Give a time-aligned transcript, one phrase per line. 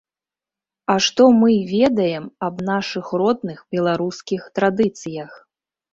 [0.93, 5.31] А што мы ведаем аб нашых родных беларускіх традыцыях?